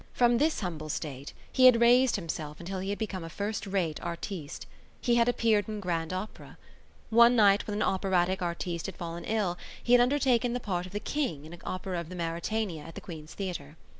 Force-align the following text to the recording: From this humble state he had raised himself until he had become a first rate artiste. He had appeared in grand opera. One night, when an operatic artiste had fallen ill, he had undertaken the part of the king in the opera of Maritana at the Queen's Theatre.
From 0.13 0.39
this 0.39 0.61
humble 0.61 0.89
state 0.89 1.31
he 1.53 1.65
had 1.67 1.79
raised 1.79 2.15
himself 2.15 2.59
until 2.59 2.79
he 2.79 2.89
had 2.89 2.97
become 2.97 3.23
a 3.23 3.29
first 3.29 3.67
rate 3.67 4.01
artiste. 4.01 4.65
He 4.99 5.13
had 5.17 5.29
appeared 5.29 5.69
in 5.69 5.79
grand 5.79 6.11
opera. 6.11 6.57
One 7.11 7.35
night, 7.35 7.67
when 7.67 7.75
an 7.77 7.81
operatic 7.87 8.41
artiste 8.41 8.87
had 8.87 8.95
fallen 8.97 9.25
ill, 9.25 9.59
he 9.83 9.91
had 9.93 10.01
undertaken 10.01 10.53
the 10.53 10.59
part 10.59 10.87
of 10.87 10.91
the 10.91 10.99
king 10.99 11.45
in 11.45 11.51
the 11.51 11.63
opera 11.65 11.99
of 11.99 12.09
Maritana 12.09 12.79
at 12.79 12.95
the 12.95 12.99
Queen's 13.01 13.35
Theatre. 13.35 13.77